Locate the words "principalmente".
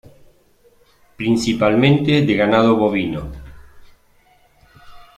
1.15-2.23